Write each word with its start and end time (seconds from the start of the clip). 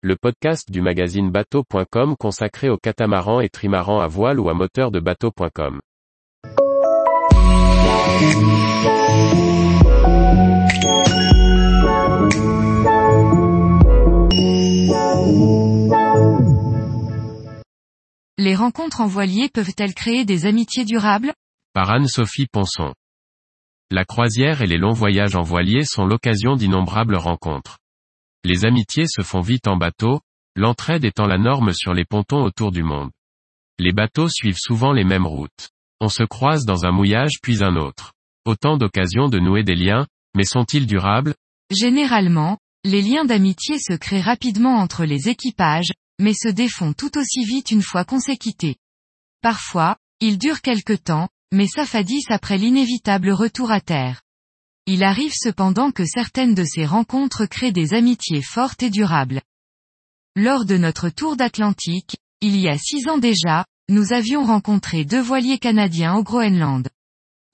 le 0.00 0.14
podcast 0.14 0.70
du 0.70 0.80
magazine 0.80 1.28
bateau.com 1.28 2.14
consacré 2.16 2.68
aux 2.68 2.76
catamarans 2.76 3.40
et 3.40 3.48
trimarans 3.48 3.98
à 3.98 4.06
voile 4.06 4.38
ou 4.38 4.48
à 4.48 4.54
moteur 4.54 4.92
de 4.92 5.00
bateau.com. 5.00 5.80
Les 18.38 18.54
rencontres 18.54 19.00
en 19.00 19.06
voilier 19.06 19.48
peuvent-elles 19.52 19.94
créer 19.94 20.24
des 20.24 20.46
amitiés 20.46 20.84
durables? 20.84 21.32
Par 21.74 21.90
Anne-Sophie 21.90 22.46
Ponson. 22.46 22.94
La 23.90 24.04
croisière 24.04 24.62
et 24.62 24.68
les 24.68 24.78
longs 24.78 24.92
voyages 24.92 25.34
en 25.34 25.42
voilier 25.42 25.82
sont 25.82 26.06
l'occasion 26.06 26.54
d'innombrables 26.54 27.16
rencontres. 27.16 27.78
Les 28.44 28.64
amitiés 28.64 29.06
se 29.06 29.22
font 29.22 29.40
vite 29.40 29.66
en 29.66 29.76
bateau, 29.76 30.20
l'entraide 30.54 31.04
étant 31.04 31.26
la 31.26 31.38
norme 31.38 31.72
sur 31.72 31.94
les 31.94 32.04
pontons 32.04 32.42
autour 32.42 32.72
du 32.72 32.82
monde. 32.82 33.10
Les 33.78 33.92
bateaux 33.92 34.28
suivent 34.28 34.58
souvent 34.58 34.92
les 34.92 35.04
mêmes 35.04 35.26
routes. 35.26 35.70
On 36.00 36.08
se 36.08 36.22
croise 36.22 36.64
dans 36.64 36.84
un 36.84 36.92
mouillage 36.92 37.40
puis 37.42 37.62
un 37.62 37.76
autre. 37.76 38.12
Autant 38.44 38.76
d'occasions 38.76 39.28
de 39.28 39.38
nouer 39.38 39.62
des 39.62 39.74
liens, 39.74 40.06
mais 40.34 40.44
sont-ils 40.44 40.86
durables? 40.86 41.34
Généralement, 41.70 42.58
les 42.84 43.02
liens 43.02 43.24
d'amitié 43.24 43.78
se 43.78 43.92
créent 43.92 44.20
rapidement 44.20 44.76
entre 44.76 45.04
les 45.04 45.28
équipages, 45.28 45.90
mais 46.20 46.34
se 46.34 46.48
défont 46.48 46.92
tout 46.92 47.18
aussi 47.18 47.44
vite 47.44 47.70
une 47.70 47.82
fois 47.82 48.04
qu'on 48.04 48.20
s'est 48.20 48.36
quitté. 48.36 48.76
Parfois, 49.42 49.96
ils 50.20 50.38
durent 50.38 50.62
quelque 50.62 50.94
temps, 50.94 51.28
mais 51.52 51.66
s'affadissent 51.66 52.30
après 52.30 52.58
l'inévitable 52.58 53.30
retour 53.30 53.70
à 53.70 53.80
terre. 53.80 54.22
Il 54.90 55.04
arrive 55.04 55.34
cependant 55.34 55.90
que 55.90 56.06
certaines 56.06 56.54
de 56.54 56.64
ces 56.64 56.86
rencontres 56.86 57.44
créent 57.44 57.72
des 57.72 57.92
amitiés 57.92 58.40
fortes 58.40 58.82
et 58.82 58.88
durables. 58.88 59.42
Lors 60.34 60.64
de 60.64 60.78
notre 60.78 61.10
tour 61.10 61.36
d'Atlantique, 61.36 62.16
il 62.40 62.56
y 62.56 62.68
a 62.68 62.78
six 62.78 63.06
ans 63.06 63.18
déjà, 63.18 63.66
nous 63.90 64.14
avions 64.14 64.46
rencontré 64.46 65.04
deux 65.04 65.20
voiliers 65.20 65.58
canadiens 65.58 66.14
au 66.14 66.22
Groenland. 66.22 66.88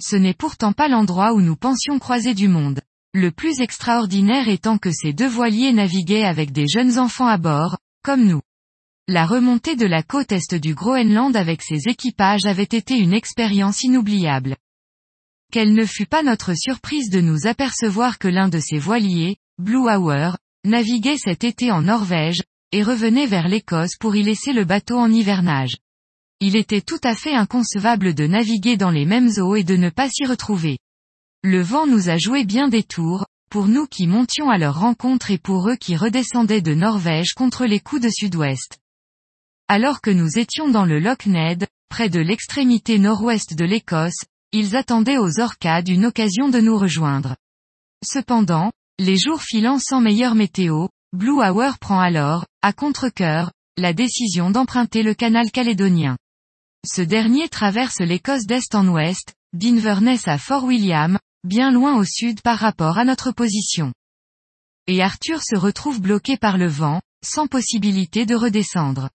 Ce 0.00 0.14
n'est 0.14 0.32
pourtant 0.32 0.72
pas 0.72 0.86
l'endroit 0.86 1.32
où 1.32 1.40
nous 1.40 1.56
pensions 1.56 1.98
croiser 1.98 2.34
du 2.34 2.46
monde. 2.46 2.80
Le 3.14 3.32
plus 3.32 3.60
extraordinaire 3.60 4.48
étant 4.48 4.78
que 4.78 4.92
ces 4.92 5.12
deux 5.12 5.26
voiliers 5.26 5.72
naviguaient 5.72 6.22
avec 6.22 6.52
des 6.52 6.68
jeunes 6.68 7.00
enfants 7.00 7.26
à 7.26 7.36
bord, 7.36 7.78
comme 8.04 8.26
nous. 8.26 8.42
La 9.08 9.26
remontée 9.26 9.74
de 9.74 9.86
la 9.86 10.04
côte 10.04 10.30
est 10.30 10.54
du 10.54 10.76
Groenland 10.76 11.34
avec 11.34 11.62
ses 11.62 11.88
équipages 11.88 12.46
avait 12.46 12.62
été 12.62 12.96
une 12.96 13.12
expérience 13.12 13.82
inoubliable. 13.82 14.54
Quelle 15.54 15.72
ne 15.72 15.86
fut 15.86 16.06
pas 16.06 16.24
notre 16.24 16.54
surprise 16.54 17.10
de 17.10 17.20
nous 17.20 17.46
apercevoir 17.46 18.18
que 18.18 18.26
l'un 18.26 18.48
de 18.48 18.58
ces 18.58 18.80
voiliers, 18.80 19.36
Blue 19.58 19.88
Hour, 19.88 20.36
naviguait 20.64 21.16
cet 21.16 21.44
été 21.44 21.70
en 21.70 21.82
Norvège, 21.82 22.42
et 22.72 22.82
revenait 22.82 23.28
vers 23.28 23.46
l'Écosse 23.46 23.94
pour 24.00 24.16
y 24.16 24.24
laisser 24.24 24.52
le 24.52 24.64
bateau 24.64 24.98
en 24.98 25.12
hivernage. 25.12 25.76
Il 26.40 26.56
était 26.56 26.80
tout 26.80 26.98
à 27.04 27.14
fait 27.14 27.36
inconcevable 27.36 28.14
de 28.14 28.26
naviguer 28.26 28.76
dans 28.76 28.90
les 28.90 29.06
mêmes 29.06 29.30
eaux 29.38 29.54
et 29.54 29.62
de 29.62 29.76
ne 29.76 29.90
pas 29.90 30.08
s'y 30.08 30.26
retrouver. 30.26 30.78
Le 31.44 31.62
vent 31.62 31.86
nous 31.86 32.08
a 32.08 32.18
joué 32.18 32.44
bien 32.44 32.66
des 32.66 32.82
tours, 32.82 33.24
pour 33.48 33.68
nous 33.68 33.86
qui 33.86 34.08
montions 34.08 34.50
à 34.50 34.58
leur 34.58 34.80
rencontre 34.80 35.30
et 35.30 35.38
pour 35.38 35.70
eux 35.70 35.76
qui 35.76 35.94
redescendaient 35.94 36.62
de 36.62 36.74
Norvège 36.74 37.32
contre 37.32 37.64
les 37.64 37.78
coups 37.78 38.02
de 38.02 38.10
sud-ouest. 38.10 38.78
Alors 39.68 40.00
que 40.00 40.10
nous 40.10 40.36
étions 40.36 40.68
dans 40.68 40.84
le 40.84 40.98
Loch 40.98 41.26
Ned, 41.26 41.68
près 41.88 42.08
de 42.08 42.18
l'extrémité 42.18 42.98
nord-ouest 42.98 43.54
de 43.54 43.64
l'Écosse, 43.64 44.24
ils 44.54 44.76
attendaient 44.76 45.18
aux 45.18 45.40
orcades 45.40 45.88
une 45.88 46.06
occasion 46.06 46.48
de 46.48 46.60
nous 46.60 46.78
rejoindre. 46.78 47.34
Cependant, 48.04 48.70
les 49.00 49.18
jours 49.18 49.42
filant 49.42 49.80
sans 49.80 50.00
meilleure 50.00 50.36
météo, 50.36 50.86
Blue 51.12 51.42
Hour 51.42 51.78
prend 51.80 51.98
alors, 51.98 52.46
à 52.62 52.72
contre-cœur, 52.72 53.50
la 53.76 53.92
décision 53.92 54.50
d'emprunter 54.50 55.02
le 55.02 55.12
canal 55.12 55.50
calédonien. 55.50 56.16
Ce 56.86 57.02
dernier 57.02 57.48
traverse 57.48 57.98
l'Écosse 57.98 58.46
d'est 58.46 58.76
en 58.76 58.86
ouest, 58.86 59.34
d'Inverness 59.54 60.28
à 60.28 60.38
Fort 60.38 60.62
William, 60.62 61.18
bien 61.42 61.72
loin 61.72 61.96
au 61.96 62.04
sud 62.04 62.40
par 62.40 62.58
rapport 62.58 62.98
à 62.98 63.04
notre 63.04 63.32
position. 63.32 63.92
Et 64.86 65.02
Arthur 65.02 65.42
se 65.42 65.58
retrouve 65.58 66.00
bloqué 66.00 66.36
par 66.36 66.58
le 66.58 66.68
vent, 66.68 67.00
sans 67.24 67.48
possibilité 67.48 68.24
de 68.24 68.36
redescendre. 68.36 69.10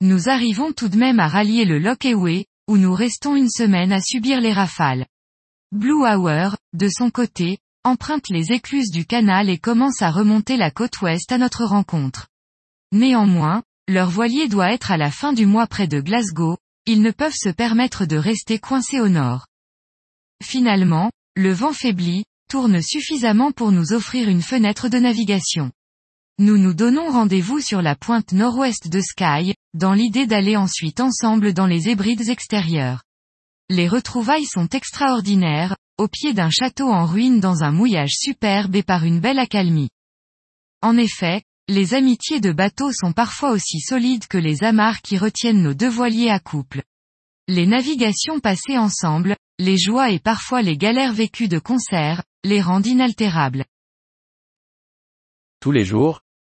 Nous 0.00 0.30
arrivons 0.30 0.72
tout 0.72 0.88
de 0.88 0.96
même 0.96 1.20
à 1.20 1.28
rallier 1.28 1.66
le 1.66 1.78
Loch 1.78 2.06
Ewe, 2.06 2.44
où 2.70 2.78
nous 2.78 2.94
restons 2.94 3.34
une 3.34 3.50
semaine 3.50 3.90
à 3.90 4.00
subir 4.00 4.40
les 4.40 4.52
rafales. 4.52 5.04
Blue 5.72 6.06
Hour, 6.06 6.56
de 6.72 6.88
son 6.88 7.10
côté, 7.10 7.58
emprunte 7.82 8.28
les 8.30 8.52
écluses 8.52 8.92
du 8.92 9.04
canal 9.04 9.48
et 9.48 9.58
commence 9.58 10.02
à 10.02 10.10
remonter 10.12 10.56
la 10.56 10.70
côte 10.70 11.00
ouest 11.00 11.32
à 11.32 11.38
notre 11.38 11.64
rencontre. 11.64 12.28
Néanmoins, 12.92 13.64
leur 13.88 14.08
voilier 14.08 14.46
doit 14.46 14.72
être 14.72 14.92
à 14.92 14.96
la 14.96 15.10
fin 15.10 15.32
du 15.32 15.46
mois 15.46 15.66
près 15.66 15.88
de 15.88 16.00
Glasgow, 16.00 16.58
ils 16.86 17.02
ne 17.02 17.10
peuvent 17.10 17.34
se 17.34 17.48
permettre 17.48 18.04
de 18.04 18.16
rester 18.16 18.60
coincés 18.60 19.00
au 19.00 19.08
nord. 19.08 19.48
Finalement, 20.40 21.10
le 21.34 21.52
vent 21.52 21.72
faiblit, 21.72 22.22
tourne 22.48 22.80
suffisamment 22.82 23.50
pour 23.50 23.72
nous 23.72 23.92
offrir 23.94 24.28
une 24.28 24.42
fenêtre 24.42 24.88
de 24.88 24.98
navigation. 25.00 25.72
Nous 26.42 26.56
nous 26.56 26.72
donnons 26.72 27.10
rendez-vous 27.10 27.60
sur 27.60 27.82
la 27.82 27.94
pointe 27.94 28.32
nord-ouest 28.32 28.88
de 28.88 29.02
Skye, 29.02 29.52
dans 29.74 29.92
l'idée 29.92 30.26
d'aller 30.26 30.56
ensuite 30.56 31.00
ensemble 31.00 31.52
dans 31.52 31.66
les 31.66 31.90
hébrides 31.90 32.30
extérieures. 32.30 33.02
Les 33.68 33.86
retrouvailles 33.86 34.46
sont 34.46 34.66
extraordinaires, 34.68 35.76
au 35.98 36.08
pied 36.08 36.32
d'un 36.32 36.48
château 36.48 36.88
en 36.88 37.04
ruine 37.04 37.40
dans 37.40 37.62
un 37.62 37.72
mouillage 37.72 38.14
superbe 38.14 38.74
et 38.74 38.82
par 38.82 39.04
une 39.04 39.20
belle 39.20 39.38
accalmie. 39.38 39.90
En 40.80 40.96
effet, 40.96 41.42
les 41.68 41.92
amitiés 41.92 42.40
de 42.40 42.52
bateaux 42.52 42.90
sont 42.90 43.12
parfois 43.12 43.50
aussi 43.50 43.78
solides 43.78 44.26
que 44.26 44.38
les 44.38 44.64
amarres 44.64 45.02
qui 45.02 45.18
retiennent 45.18 45.62
nos 45.62 45.74
deux 45.74 45.90
voiliers 45.90 46.30
à 46.30 46.40
couple. 46.40 46.82
Les 47.48 47.66
navigations 47.66 48.40
passées 48.40 48.78
ensemble, 48.78 49.36
les 49.58 49.76
joies 49.76 50.10
et 50.10 50.18
parfois 50.18 50.62
les 50.62 50.78
galères 50.78 51.12
vécues 51.12 51.48
de 51.48 51.58
concert, 51.58 52.22
les 52.44 52.62
rendent 52.62 52.86
inaltérables. 52.86 53.66
Tous 55.60 55.72
les 55.72 55.84
jours, 55.84 56.22